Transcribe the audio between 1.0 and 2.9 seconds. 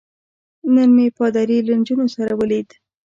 پادري له نجونو سره ولید.